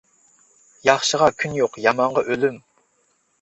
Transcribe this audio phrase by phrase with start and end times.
[0.89, 2.59] ياخشىغا كۈن يوق، يامانغا ئۆلۈم.